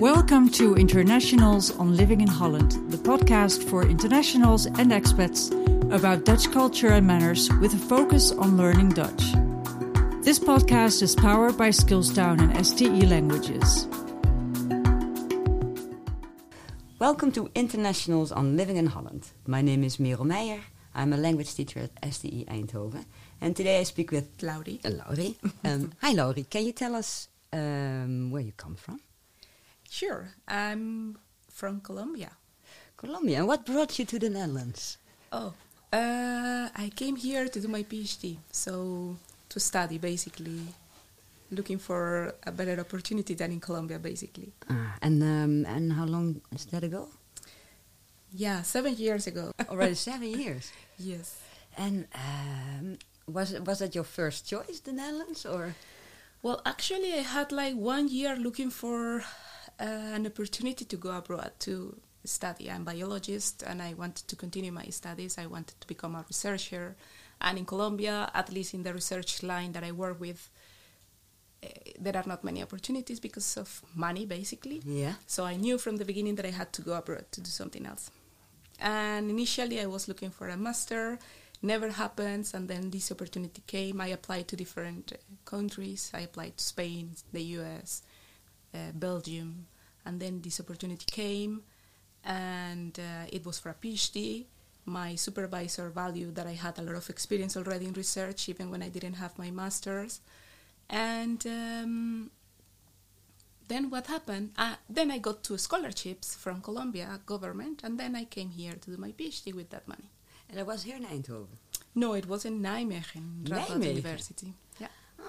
[0.00, 5.52] Welcome to Internationals on Living in Holland, the podcast for internationals and expats
[5.92, 9.20] about Dutch culture and manners with a focus on learning Dutch.
[10.24, 13.88] This podcast is powered by Skillstown and STE Languages.
[16.98, 19.28] Welcome to Internationals on Living in Holland.
[19.46, 20.62] My name is Merel Meijer.
[20.94, 23.04] I'm a language teacher at STE Eindhoven.
[23.42, 24.82] And today I speak with Lauiry.
[24.82, 25.36] Uh, Lauiry.
[25.62, 26.48] Um, hi, Lauiry.
[26.48, 28.98] Can you tell us um, where you come from?
[29.90, 30.28] Sure.
[30.46, 31.18] I'm
[31.50, 32.30] from Colombia.
[32.96, 33.38] Colombia.
[33.38, 34.98] And what brought you to the Netherlands?
[35.32, 35.52] Oh,
[35.92, 38.36] uh, I came here to do my PhD.
[38.52, 39.16] So,
[39.48, 40.60] to study basically,
[41.50, 44.52] looking for a better opportunity than in Colombia, basically.
[44.70, 47.08] Ah, and um, and how long is that ago?
[48.32, 49.50] Yeah, seven years ago.
[49.68, 50.70] Already seven years.
[50.98, 51.40] yes.
[51.76, 55.74] And um, was was that your first choice, the Netherlands, or?
[56.42, 59.24] Well, actually, I had like one year looking for
[59.80, 62.70] an opportunity to go abroad to study.
[62.70, 65.38] I'm a biologist and I wanted to continue my studies.
[65.38, 66.96] I wanted to become a researcher.
[67.40, 70.50] And in Colombia, at least in the research line that I work with,
[71.62, 71.68] uh,
[71.98, 74.82] there are not many opportunities because of money, basically.
[74.84, 75.14] Yeah.
[75.26, 77.86] So I knew from the beginning that I had to go abroad to do something
[77.86, 78.10] else.
[78.78, 81.18] And initially, I was looking for a master.
[81.62, 84.00] Never happens, and then this opportunity came.
[84.00, 86.10] I applied to different uh, countries.
[86.14, 88.02] I applied to Spain, the U.S.,
[88.74, 89.66] uh, Belgium,
[90.04, 91.62] and then this opportunity came,
[92.24, 94.46] and uh, it was for a PhD.
[94.86, 98.82] My supervisor valued that I had a lot of experience already in research, even when
[98.82, 100.20] I didn't have my master's.
[100.88, 102.30] And um,
[103.68, 104.50] then what happened?
[104.58, 108.90] Uh, then I got two scholarships from Colombia government, and then I came here to
[108.90, 110.10] do my PhD with that money.
[110.48, 111.58] And I was here in Eindhoven.
[111.94, 113.84] No, it was in Nijmegen, Radboud Nijmegen?
[113.84, 114.54] University.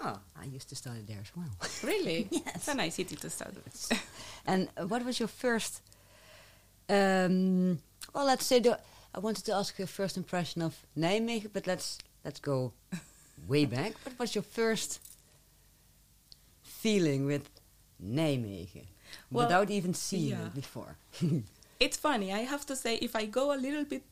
[0.04, 1.50] Oh, I used to study there as well.
[1.84, 2.28] Really?
[2.32, 2.56] Yes.
[2.56, 3.58] It's a nice city to study.
[3.64, 3.92] with.
[4.48, 5.82] And uh, what was your first?
[6.90, 7.80] Um,
[8.14, 8.80] well, let's say the,
[9.16, 12.74] I wanted to ask your first impression of Nijmegen, but let's let's go
[13.48, 13.94] way back.
[14.04, 15.00] What was your first
[16.64, 17.50] feeling with
[18.04, 18.88] Nijmegen
[19.32, 20.46] Well, without even seeing yeah.
[20.48, 20.96] it before?
[21.80, 22.34] it's funny.
[22.34, 24.04] I have to say, if I go a little bit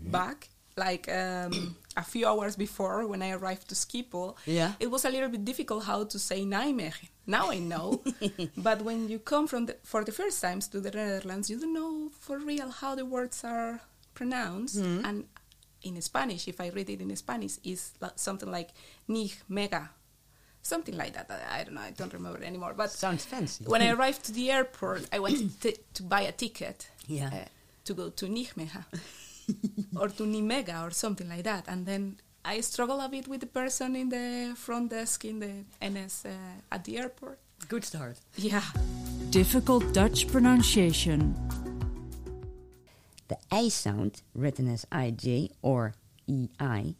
[0.00, 4.72] back, like um, a few hours before when I arrived to Schiphol, Yeah.
[4.80, 7.08] it was a little bit difficult how to say Nijmegen.
[7.26, 8.02] Now I know,
[8.56, 11.74] but when you come from the, for the first times to the Netherlands, you don't
[11.74, 13.80] know for real how the words are
[14.14, 14.76] pronounced.
[14.76, 15.24] And
[15.82, 18.70] in Spanish, if I read it in Spanish, is something like
[19.08, 19.88] Nijmega,
[20.62, 21.30] something like that.
[21.30, 21.82] I, I don't know.
[21.82, 22.74] I don't remember anymore.
[22.76, 23.64] But Sounds fancy.
[23.64, 27.30] when I arrived to the airport, I wanted to, to buy a ticket Yeah.
[27.32, 27.44] uh,
[27.84, 28.84] to go to Nijmegen
[29.96, 31.64] or to Nimega or something like that.
[31.68, 35.64] And then I struggle a bit with the person in the front desk in the
[35.86, 36.30] NS uh,
[36.72, 37.38] at the airport.
[37.68, 38.18] Good start.
[38.36, 38.62] Yeah.
[39.30, 41.34] Difficult Dutch pronunciation.
[43.28, 45.94] The I sound, written as IJ or
[46.26, 46.94] EI,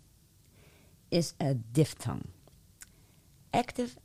[1.10, 2.28] is a diphthong.
[3.54, 3.97] Active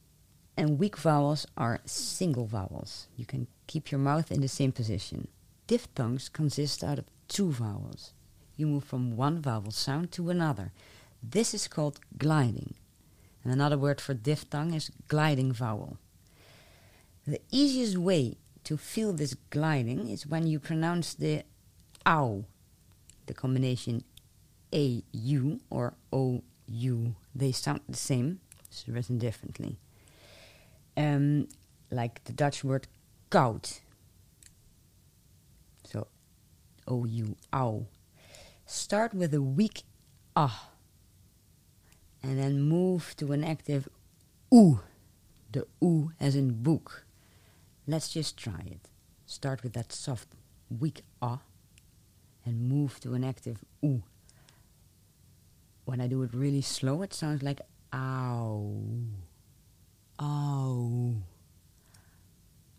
[0.55, 3.07] and weak vowels are single vowels.
[3.17, 5.27] You can keep your mouth in the same position.
[5.67, 8.12] Diphthongs consist out of two vowels.
[8.55, 10.71] You move from one vowel sound to another.
[11.21, 12.75] This is called gliding.
[13.43, 15.97] And another word for diphthong is gliding vowel.
[17.25, 21.43] The easiest way to feel this gliding is when you pronounce the
[22.05, 22.45] ow,
[23.25, 24.03] the combination
[24.73, 27.15] AU or OU.
[27.35, 29.77] They sound the same, it's written differently.
[30.95, 31.47] Um,
[31.91, 32.87] like the Dutch word
[33.29, 33.79] koud.
[35.85, 36.07] So,
[36.89, 37.85] OU, ow.
[38.65, 39.83] Start with a weak
[40.35, 40.69] ah,
[42.21, 43.89] and then move to an active
[44.53, 44.79] oo,
[45.51, 47.05] the oo as in book.
[47.85, 48.89] Let's just try it.
[49.25, 50.29] Start with that soft,
[50.69, 51.41] weak ah,
[52.45, 54.03] and move to an active oo.
[55.85, 57.59] When I do it really slow, it sounds like
[57.93, 58.73] ow,
[60.21, 61.15] ow,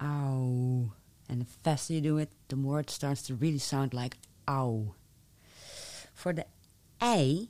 [0.01, 0.93] ow.
[1.29, 4.17] And the faster you do it, the more it starts to really sound like
[4.49, 4.95] ow.
[6.25, 6.47] For the
[7.03, 7.49] I,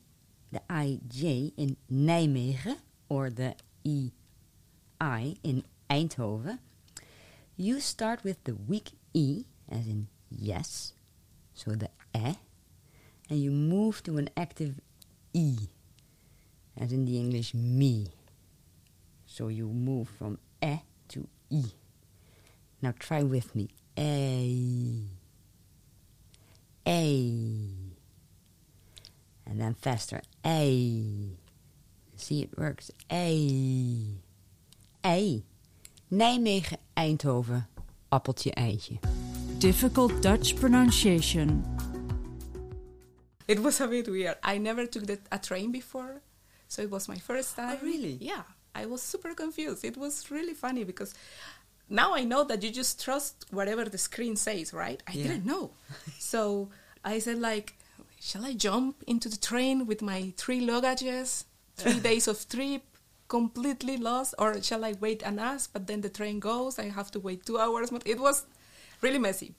[0.50, 2.78] the IJ in Nijmegen,
[3.08, 3.54] or the
[3.86, 6.58] EI in Eindhoven,
[7.56, 10.94] you start with the weak E, as in yes,
[11.54, 12.34] so the E,
[13.30, 14.80] and you move to an active
[15.32, 15.56] E,
[16.76, 18.08] as in the English me.
[19.24, 20.78] So you move from E
[21.10, 21.62] to E.
[22.82, 23.68] Now try with me.
[23.96, 24.98] A.
[26.88, 27.83] A.
[29.46, 30.22] And then faster.
[30.44, 31.36] A.
[32.16, 32.90] See, it works.
[33.10, 34.18] A.
[35.04, 35.42] A.
[36.10, 37.66] Nijmegen, Eindhoven,
[38.10, 38.98] appeltje eitje.
[39.58, 41.64] Difficult Dutch pronunciation.
[43.48, 44.36] It was a bit weird.
[44.42, 46.22] I never took the, a train before,
[46.68, 47.78] so it was my first oh, time.
[47.82, 48.16] Oh, really?
[48.20, 48.42] Yeah.
[48.74, 49.84] I was super confused.
[49.84, 51.14] It was really funny because
[51.88, 55.02] now I know that you just trust whatever the screen says, right?
[55.06, 55.22] I Yeah.
[55.28, 55.70] didn't know.
[56.18, 56.70] so
[57.04, 57.74] I said like,
[58.24, 61.44] shall I jump into the train with my three luggages,
[61.76, 62.82] three days of trip,
[63.28, 65.70] completely lost, or shall I wait and ask?
[65.72, 67.90] But then the train goes, I have to wait two hours.
[68.06, 68.46] It was
[69.02, 69.52] really messy.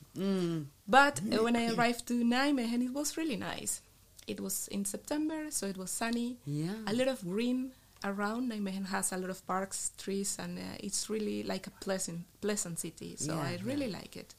[0.88, 3.82] But uh, when I arrived to Nijmegen, it was really nice.
[4.26, 6.38] It was in September, so it was sunny.
[6.48, 6.74] Yeah.
[6.88, 7.72] A lot of green
[8.04, 8.52] around.
[8.52, 12.80] Nijmegen has a lot of parks, trees, and uh, it's really like a pleasant, pleasant
[12.80, 13.16] city.
[13.18, 13.98] So Yeah, I really yeah.
[14.00, 14.34] like it.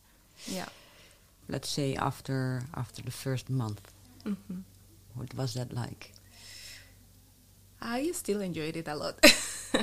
[0.46, 0.68] Yeah.
[1.48, 3.92] Let's say after after the first month.
[4.26, 4.60] Hmm
[5.14, 6.12] What was that like?
[7.80, 9.18] I still enjoyed it a lot.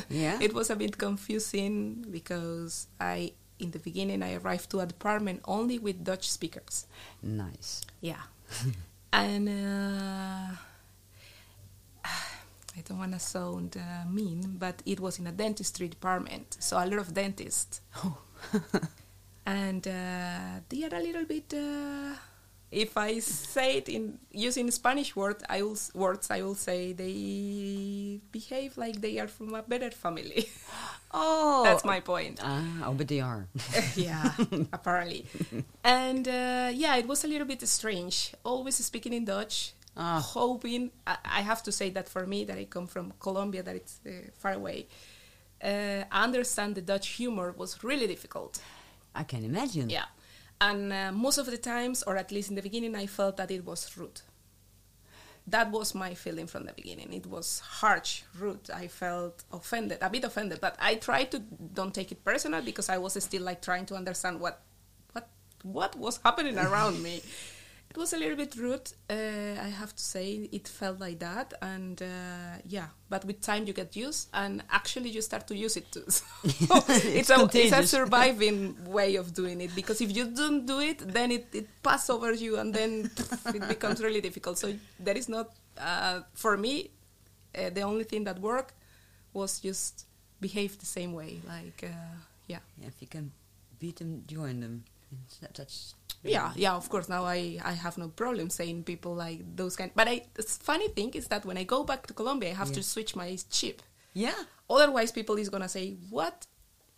[0.10, 0.40] Yeah?
[0.42, 5.42] it was a bit confusing because I, in the beginning, I arrived to a department
[5.46, 6.88] only with Dutch speakers.
[7.22, 7.82] Nice.
[8.02, 8.24] Yeah.
[9.14, 10.56] and uh,
[12.06, 16.78] I don't want to sound uh, mean, but it was in a dentistry department, so
[16.78, 17.82] a lot of dentists.
[18.04, 18.18] Oh.
[19.46, 21.54] and uh, they are a little bit.
[22.74, 28.20] If I say it in using Spanish word, I will, words, I will say they
[28.32, 30.50] behave like they are from a better family.
[31.16, 31.62] Oh.
[31.64, 32.40] That's my point.
[32.42, 33.46] Ah, oh, but they are.
[33.96, 34.34] yeah,
[34.74, 35.28] apparently.
[35.84, 38.34] And uh, yeah, it was a little bit strange.
[38.44, 40.20] Always speaking in Dutch, Ah.
[40.20, 40.90] hoping.
[41.06, 44.00] I, I have to say that for me, that I come from Colombia, that it's
[44.08, 44.10] uh,
[44.40, 44.88] far away.
[45.64, 48.60] Uh, understand the Dutch humor was really difficult.
[49.14, 49.92] I can imagine.
[49.92, 50.06] Yeah,
[50.64, 53.52] and uh, most of the times, or at least in the beginning, I felt that
[53.52, 54.22] it was rude.
[55.46, 57.12] That was my feeling from the beginning.
[57.12, 58.70] It was harsh, rude.
[58.74, 62.88] I felt offended, a bit offended, but I tried to don't take it personal because
[62.88, 64.62] I was still like trying to understand what,
[65.12, 65.28] what,
[65.64, 67.22] what was happening around me.
[67.94, 68.92] It was a little bit rude.
[69.08, 72.88] Uh, I have to say, it felt like that, and uh, yeah.
[73.08, 76.06] But with time, you get used, and actually, you start to use it too.
[76.10, 80.80] So it's, a it's a surviving way of doing it because if you don't do
[80.80, 83.12] it, then it, it passes over you, and then
[83.54, 84.58] it becomes really difficult.
[84.58, 86.90] So that is not uh, for me.
[87.56, 88.74] Uh, the only thing that worked
[89.34, 90.08] was just
[90.42, 91.42] behave the same way.
[91.48, 92.16] Like uh,
[92.48, 92.66] yeah.
[92.82, 93.32] If you can
[93.78, 94.84] beat them, join them.
[95.42, 97.10] That's Yeah, yeah, of course.
[97.10, 99.92] Now I, I have no problem saying people like those kind.
[99.96, 102.70] But I, the funny thing is that when I go back to Colombia, I have
[102.70, 102.76] Yeah.
[102.76, 103.82] to switch my chip.
[104.14, 104.40] Yeah.
[104.70, 106.48] Otherwise, people is gonna say, "What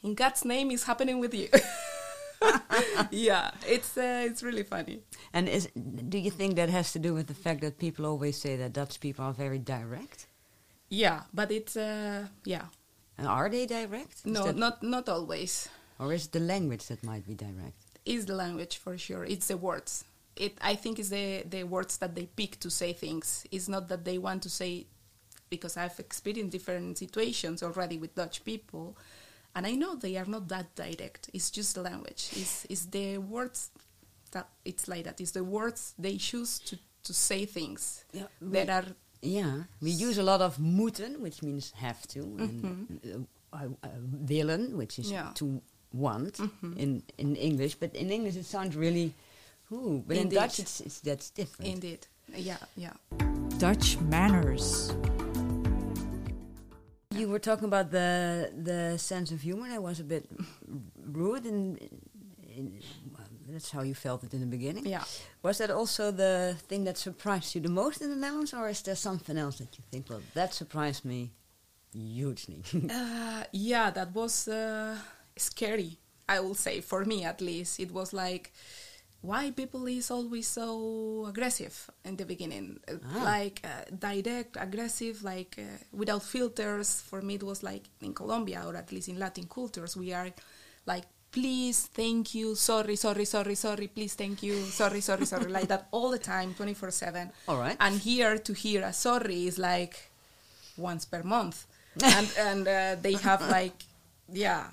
[0.03, 1.49] in God's name is happening with you?"
[3.11, 4.99] yeah, it's uh, it's really funny.
[5.33, 5.69] And is
[6.09, 8.73] do you think that has to do with the fact that people always say that
[8.73, 10.27] Dutch people are very direct?
[10.89, 12.65] Yeah, but it's uh, yeah,
[13.17, 14.13] And are they direct?
[14.21, 15.67] Is no, not not always.
[15.97, 17.79] Or is it the language that might be direct?
[18.05, 19.23] Is the language for sure?
[19.25, 20.05] It's the words.
[20.35, 23.45] It I think is the the words that they pick to say things.
[23.51, 24.85] It's not that they want to say,
[25.49, 28.95] because I've experienced different situations already with Dutch people,
[29.55, 31.29] and I know they are not that direct.
[31.33, 32.29] It's just the language.
[32.35, 33.71] It's it's the words
[34.31, 35.19] that it's like that.
[35.21, 38.85] It's the words they choose to to say things Yeah, that are
[39.21, 42.99] Yeah, we use a lot of moeten, which means have to, and
[43.53, 43.89] uh, uh, uh,
[44.29, 45.31] willen, which is Yeah.
[45.35, 45.61] to
[45.95, 46.39] want
[46.77, 47.75] in in English.
[47.75, 49.13] But in English, it sounds really,
[49.71, 50.03] ooh.
[50.07, 51.71] But in Dutch, it's, it's that's different.
[51.71, 52.07] indeed.
[52.35, 52.93] Yeah, yeah.
[53.57, 54.93] Dutch manners.
[57.11, 60.25] You were talking about the the sense of humor that was a bit
[61.11, 61.79] rude, and
[62.55, 62.81] in,
[63.47, 64.85] that's how you felt it in the beginning.
[64.85, 65.03] Yeah.
[65.43, 68.81] Was that also the thing that surprised you the most in the Netherlands, or is
[68.81, 71.31] there something else that you think, well, that surprised me
[71.93, 72.63] hugely?
[72.91, 74.97] Uh, yeah, that was uh,
[75.37, 75.97] scary.
[76.27, 78.51] I will say for me at least, it was like
[79.21, 83.23] why people is always so aggressive in the beginning, Ah.
[83.23, 87.01] like uh, direct, aggressive, like uh, without filters.
[87.01, 90.29] For me, it was like in Colombia or at least in Latin cultures, we are
[90.85, 91.05] like.
[91.31, 95.89] Please, thank you, sorry, sorry, sorry, sorry, please, thank you, sorry, sorry, sorry, like that
[95.91, 97.29] all the time, 24 7.
[97.49, 97.75] All right.
[97.81, 100.11] And here to hear a sorry is like
[100.77, 101.65] once per month
[102.03, 103.83] and and uh, they have like
[104.31, 104.67] yeah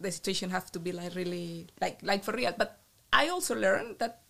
[0.00, 2.54] the situation have to be like really like like for real.
[2.56, 2.78] But
[3.12, 4.20] i also learned that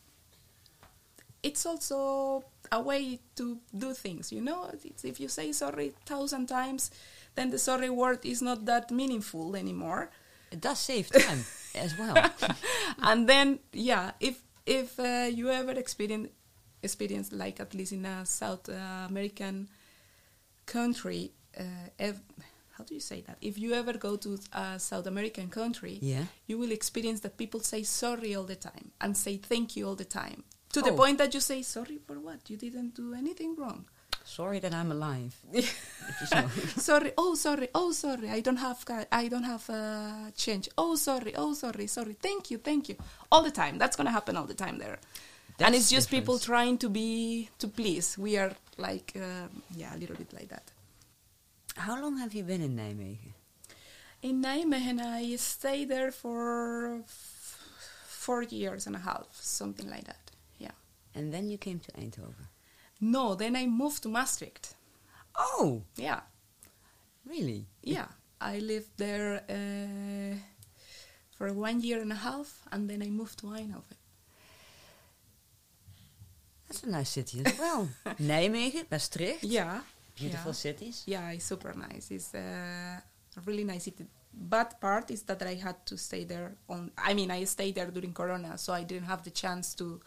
[1.42, 4.70] it's also a way to do things you know?
[4.84, 6.90] It's, if you say sorry thousand times
[7.34, 10.10] then the sorry word is not that meaningful anymore.
[10.50, 11.44] It does save time
[11.74, 12.16] as well.
[13.02, 16.28] and then yeah if if uh, you ever experience
[16.82, 19.68] experience like at least in a south uh, american
[20.66, 21.62] country uh,
[21.98, 22.20] ev-
[22.76, 23.36] how do you say that?
[23.40, 26.24] If you ever go to a South American country, Yeah.
[26.46, 29.96] you will experience that people say sorry all the time and say thank you all
[29.96, 30.44] the time.
[30.72, 30.96] To the Oh.
[30.96, 32.40] point that you say sorry for what?
[32.50, 33.86] You didn't do anything wrong.
[34.24, 35.34] Sorry that I'm alive.
[36.76, 40.68] Sorry, oh sorry, oh sorry, I don't have I don't have uh, change.
[40.76, 42.14] Oh sorry, oh sorry, sorry.
[42.20, 42.96] Thank you, thank you.
[43.30, 43.78] All the time.
[43.78, 44.98] That's gonna happen all the time there.
[45.60, 48.18] and it's just people trying to be to please.
[48.18, 50.64] We are like uh, yeah, a little bit like that.
[51.76, 53.32] How long have you been in Nijmegen?
[54.22, 60.30] In Nijmegen, I stayed there for four years and a half, something like that.
[60.58, 60.72] Yeah.
[61.14, 62.48] And then you came to Eindhoven.
[63.00, 64.74] No, then I moved to Maastricht.
[65.38, 66.20] Oh, Yeah,
[67.26, 67.66] really?
[67.82, 68.06] yeah.
[68.40, 70.36] I lived there uh,
[71.36, 73.96] for one year and a half, and then I moved to Eindhoven.
[76.68, 77.88] That's a nice city as well.
[78.20, 79.44] Nijmegen, Maastricht.
[79.44, 79.80] Yeah,
[80.16, 80.54] Beautiful yeah.
[80.66, 81.02] cities.
[81.06, 82.10] Yeah, it's super nice.
[82.10, 82.38] It's uh,
[83.36, 84.04] a really nice city.
[84.32, 86.90] Bad part is that I had to stay there on.
[86.98, 90.00] I mean, I stayed there during Corona, so I didn't have the chance to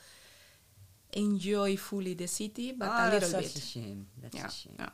[1.14, 3.64] enjoy fully the city, but Ah, a that's little such bit.
[3.64, 4.08] a shame.
[4.22, 4.76] That's yeah, a shame.
[4.80, 4.90] yeah.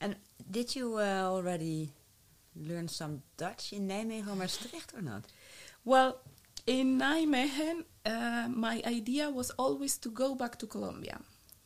[0.00, 0.16] And
[0.50, 1.90] did you uh, already
[2.56, 5.24] learn some Dutch in Nijmegen or Maastricht or not?
[5.84, 6.20] Well,
[6.66, 11.18] in Nijmegen, uh, my idea was always to go back to Colombia.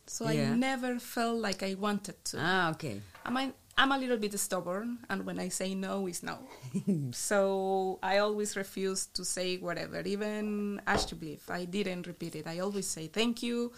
[0.07, 0.53] So Yeah.
[0.53, 2.37] I never felt like I wanted to.
[2.41, 3.01] Ah, okay.
[3.25, 6.39] I mean, I'm a little bit stubborn, and when I say no, it's no.
[7.13, 10.03] so I always refuse to say whatever.
[10.05, 12.47] Even Alsjeblieft, I didn't repeat it.
[12.47, 13.73] I always say thank you.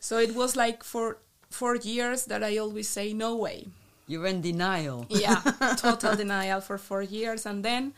[0.00, 1.18] So it was like for
[1.50, 3.68] four years that I always say no way.
[4.06, 5.06] You were in denial.
[5.08, 5.40] Yeah,
[5.78, 7.94] total denial for four years, and then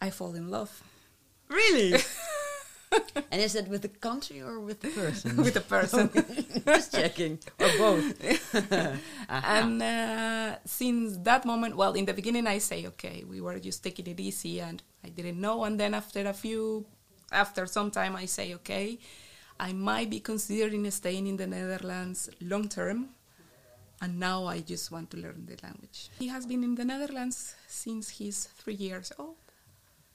[0.00, 0.82] I fall in love
[1.48, 1.94] Really?
[3.30, 5.36] and is that with the country or with the person?
[5.44, 6.10] with the person.
[6.66, 7.38] Just checking.
[7.60, 8.04] Or both.
[9.28, 13.82] and uh, since that moment, well, in the beginning, I say, okay, we were just
[13.82, 15.64] taking it easy, and I didn't know.
[15.64, 16.86] And then after a few,
[17.32, 18.98] after some time, I say, okay,
[19.58, 23.10] I might be considering staying in the Netherlands long term.
[24.02, 26.10] And now I just want to learn the language.
[26.18, 29.36] He has been in the Netherlands since he's three years old.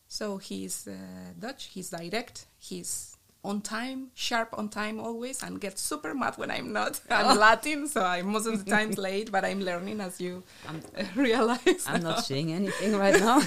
[0.10, 5.82] So he's uh, Dutch, he's direct, he's on time, sharp on time always, and gets
[5.82, 7.00] super mad when I'm not.
[7.10, 10.82] I'm Latin, so I'm most of the times late, but I'm learning as you I'm,
[11.16, 11.86] realize.
[11.88, 13.40] I'm not seeing anything right now.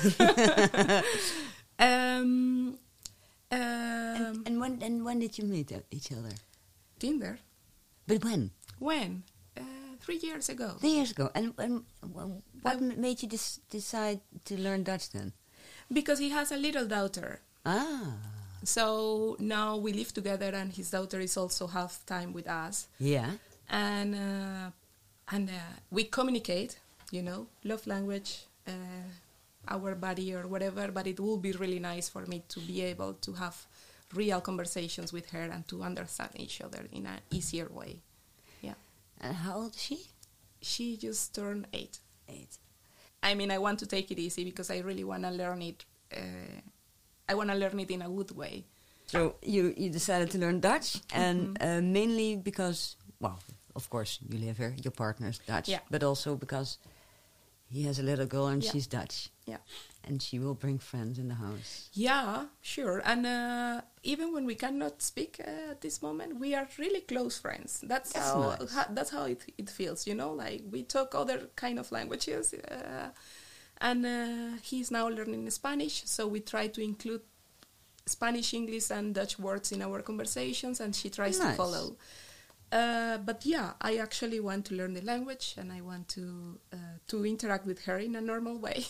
[1.79, 2.79] Um,
[3.51, 6.31] um, and, and when and when did you meet uh, each other?
[7.01, 7.39] Tinder.
[8.07, 8.53] But when?
[8.79, 9.25] When?
[9.57, 10.77] Uh, three years ago.
[10.79, 11.31] Three years ago.
[11.35, 15.33] And, and what m made you dis- decide to learn Dutch then?
[15.93, 17.41] Because he has a little daughter.
[17.67, 18.15] Ah,
[18.65, 22.87] So now we live together, and his daughter is also half time with us.
[22.99, 23.31] yeah.
[23.69, 24.71] and uh,
[25.35, 26.79] and uh, we communicate
[27.11, 28.31] you know love language
[28.67, 28.73] uh,
[29.75, 33.13] our body or whatever but it will be really nice for me to be able
[33.27, 33.57] to have
[34.15, 37.93] real conversations with her and to understand each other in an easier way
[38.61, 38.75] yeah
[39.21, 39.99] And how old is she?
[40.61, 42.59] she just turned eight Eight.
[43.23, 45.85] I mean i want to take it easy because i really want to learn it
[46.17, 46.61] uh,
[47.29, 48.65] i want to learn it in a good way
[49.13, 53.39] So you, you decided to learn Dutch, and uh, mainly because, well,
[53.77, 55.81] of course you live here, your partner's Dutch, Yeah.
[55.91, 56.79] but also because
[57.73, 58.71] he has a little girl and Yeah.
[58.73, 59.59] she's Dutch, yeah
[60.05, 61.89] and she will bring friends in the house.
[61.93, 62.99] Yeah, sure.
[63.05, 67.39] And uh, even when we cannot speak uh, at this moment, we are really close
[67.39, 67.71] friends.
[67.93, 68.87] That's That's how, nice.
[68.97, 70.01] that's how it, it feels.
[70.09, 73.11] You know, like we talk other kind of languages, uh,
[73.81, 77.23] and uh, he's now learning Spanish, so we try to include
[78.07, 81.51] Spanish, English, and Dutch words in our conversations, and she tries Nice.
[81.51, 81.97] to follow.
[82.73, 86.77] Uh, but yeah, I actually want to learn the language, and I want to uh,
[87.09, 88.87] to interact with her in a normal way,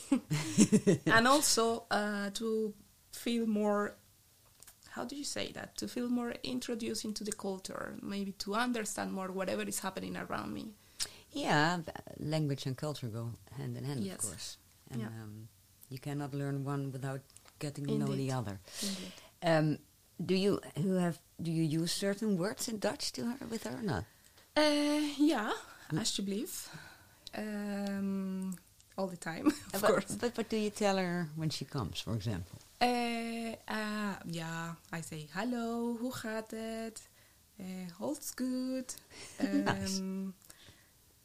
[1.06, 2.72] and also uh, to
[3.12, 3.96] feel more.
[4.90, 5.76] How do you say that?
[5.78, 10.52] To feel more introduced into the culture, maybe to understand more whatever is happening around
[10.52, 10.74] me.
[11.32, 11.78] Yeah,
[12.20, 14.16] language and culture go hand in hand, Yes.
[14.16, 14.58] of course.
[14.90, 15.06] And Yeah.
[15.08, 15.48] um,
[15.88, 17.22] you cannot learn one without
[17.58, 18.60] getting to know the other.
[18.82, 19.12] Indeed.
[19.42, 19.78] Um,
[20.24, 23.76] do you who have do you use certain words in Dutch to her with her
[23.78, 24.04] or not?
[24.56, 25.52] Uh, yeah,
[25.92, 26.68] alsjeblieft.
[27.34, 28.54] Um,
[28.96, 30.16] all the time, of but, course.
[30.20, 32.58] But what do you tell her when she comes, for example?
[32.80, 35.96] Uh, uh, yeah, I say hello.
[36.00, 37.08] hoe gaat het?
[37.58, 37.64] Uh,
[38.00, 38.94] all's good.
[39.40, 40.00] Um, Nice.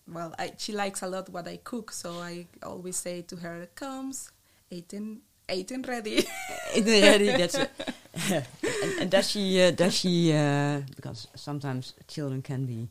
[0.09, 3.67] Well, I, she likes a lot what I cook, so I always say to her,
[3.75, 4.31] "Comes,
[4.69, 6.25] eating, eaten ready."
[6.75, 7.71] yeah, that's it.
[8.31, 8.45] And,
[8.99, 12.89] and does she uh, does she uh, because sometimes children can be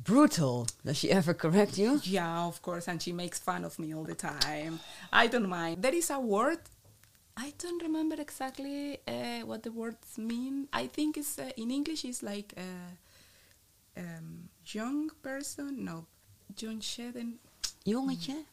[0.00, 0.66] Brutal.
[0.84, 2.00] Does she ever correct you?
[2.04, 4.80] Yeah, of course, and she makes fun of me all the time.
[5.12, 5.82] I don't mind.
[5.82, 6.60] There is a word.
[7.36, 10.68] I don't remember exactly uh, what the words mean.
[10.72, 12.04] I think it's uh, in English.
[12.04, 15.84] It's like a um, young person.
[15.84, 16.06] No,
[16.54, 17.34] jongetje.
[17.84, 18.44] Jongetje?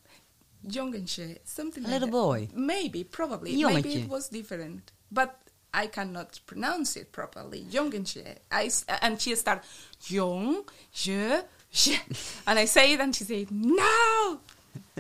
[0.68, 1.38] Jongetje.
[1.46, 2.50] Something A like little boy.
[2.54, 3.64] Maybe, probably.
[3.64, 5.40] Maybe it was different, but
[5.74, 7.66] I cannot pronounce it properly.
[7.70, 8.38] Jongetje.
[8.52, 8.72] I
[9.02, 9.64] and she start
[10.02, 12.00] jong, je, je,
[12.48, 14.40] and I say it, and she say no,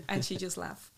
[0.09, 0.91] and she just laugh.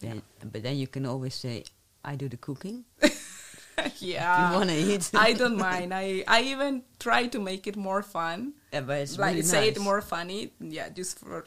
[0.00, 1.64] Then, but then you can always say,
[2.04, 2.84] I do the cooking.
[3.98, 5.10] yeah, you want to eat?
[5.14, 5.92] I don't mind.
[5.92, 9.68] I I even try to make it more fun, Yeah, but it's like really say
[9.68, 10.52] it more funny.
[10.60, 11.46] Yeah, just for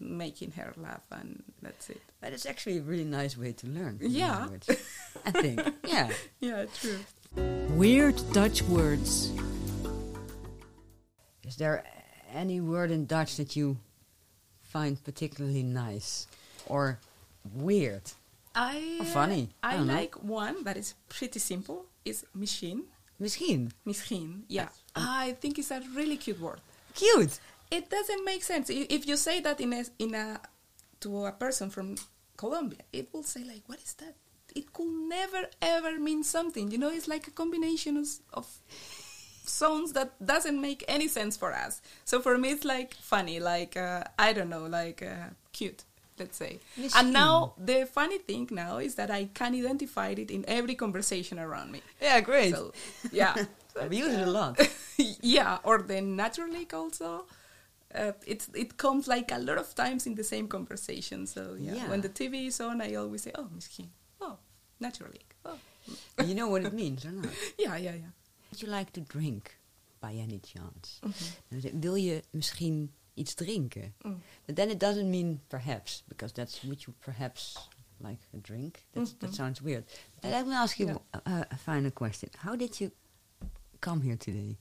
[0.00, 2.00] making her laugh, and that's it.
[2.20, 3.98] But it's actually a really nice way to learn.
[4.00, 4.38] Yeah.
[4.40, 4.68] language,
[5.24, 5.60] I think.
[5.86, 6.10] Yeah.
[6.40, 6.98] Yeah, true.
[7.76, 9.30] Weird Dutch words.
[11.44, 11.84] Is there
[12.34, 13.78] any word in Dutch that you
[14.62, 16.26] find particularly nice
[16.66, 16.98] or
[17.54, 18.02] weird?
[18.54, 19.50] I Or funny.
[19.62, 19.94] I I don't know.
[19.94, 21.84] like one that is pretty simple.
[22.04, 22.84] Is misschien.
[23.20, 23.70] Misschien.
[23.86, 24.42] Misschien.
[24.48, 26.60] Yeah, um, I think it's a really cute word.
[26.94, 27.38] Cute.
[27.70, 30.40] It doesn't make sense if you say that in a in a
[31.00, 31.96] to a person from
[32.36, 32.80] Colombia.
[32.92, 34.14] It will say like, "What is that?"
[34.54, 36.70] It could never ever mean something.
[36.70, 38.46] You know, it's like a combination of, of
[39.44, 41.82] sounds that doesn't make any sense for us.
[42.04, 45.84] So for me, it's like funny, like uh, I don't know, like uh, cute.
[46.18, 46.60] Let's say.
[46.96, 51.38] And now the funny thing now is that I can identify it in every conversation
[51.38, 51.82] around me.
[52.00, 52.54] Yeah, great.
[52.54, 52.72] So
[53.12, 53.34] yeah,
[53.90, 54.58] we use it a lot.
[55.20, 57.26] yeah, or the natuurlijk also.
[57.96, 61.26] Uh, it's it comes like a lot of times in the same conversation.
[61.26, 61.88] So yeah, Yeah.
[61.88, 63.88] when the TV is on, I always say, "Oh, misschien.
[64.20, 64.36] Oh,
[64.80, 65.34] natuurlijk.
[65.44, 65.58] Oh,
[66.24, 67.32] you know what it means or not?
[67.58, 68.10] yeah, yeah, yeah."
[68.50, 69.56] Would you like to drink
[70.00, 71.00] by any chance?
[71.50, 73.94] Dan zeg- Wil je misschien iets drinken?
[74.04, 74.20] Mm.
[74.46, 77.56] But then it doesn't mean perhaps, because that's would you perhaps
[77.98, 78.84] like a drink?
[78.92, 79.84] That's, That sounds weird.
[80.20, 81.00] But let me ask you Yeah.
[81.24, 82.28] a, a final question.
[82.36, 82.90] How did you
[83.80, 84.56] come here today?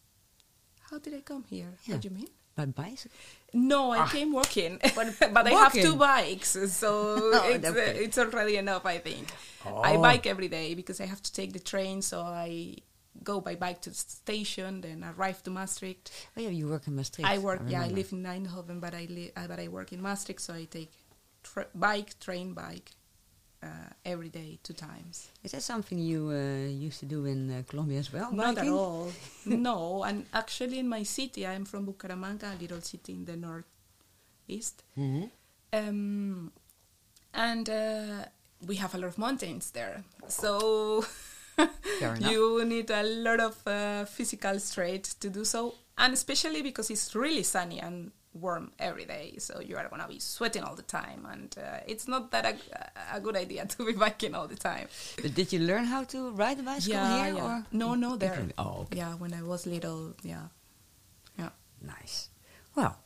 [0.89, 1.73] How did I come here?
[1.83, 1.95] Yeah.
[1.95, 2.29] What do you mean?
[2.55, 3.11] By bicycle?
[3.53, 4.07] No, I Ah.
[4.07, 6.89] came walking, But but, I have two bikes, so
[7.33, 7.91] Oh, it's, okay.
[7.91, 8.85] uh, it's already enough.
[8.85, 9.27] I think
[9.65, 10.01] I Oh.
[10.01, 12.77] bike every day because I have to take the train, so I
[13.23, 16.11] go by bike to the station, then arrive to Maastricht.
[16.37, 17.29] Oh yeah, you work in Maastricht.
[17.29, 20.01] I work, yeah, I live in Eindhoven, but I li- uh, but I work in
[20.01, 20.91] Maastricht, so I take
[21.43, 22.91] tra- bike, train, bike
[23.65, 25.29] uh, every day, two times.
[25.43, 28.31] Is that something you uh, used to do in uh, Colombia as well?
[28.31, 29.11] Not at all.
[29.45, 34.83] no, and actually, in my city, I'm from Bucaramanga, a little city in the northeast,
[34.97, 35.29] Mhm.
[35.73, 36.51] um,
[37.33, 38.25] and uh,
[38.65, 40.03] we have a lot of mountains there.
[40.27, 41.05] So
[42.19, 47.15] you need a lot of uh, physical strength to do so, and especially because it's
[47.15, 49.35] really sunny and warm every day.
[49.39, 53.15] So you are gonna be sweating all the time, and uh, it's not that a,
[53.17, 54.87] a good idea to be biking all the time.
[55.21, 57.35] But did you learn how to ride a bicycle here?
[57.43, 57.65] Or?
[57.71, 58.47] No, no, there.
[58.57, 58.97] Oh, okay.
[58.97, 60.47] Yeah, when I was little, yeah,
[61.39, 61.49] yeah.
[61.81, 62.29] Nice.
[62.75, 62.97] Well,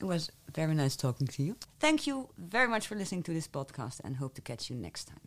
[0.00, 1.56] it was very nice talking to you.
[1.80, 5.04] Thank you very much for listening to this podcast and hope to catch you next
[5.06, 5.20] time.